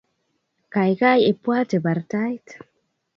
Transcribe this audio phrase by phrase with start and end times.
[0.73, 2.47] Kaikai ipwat ipar tait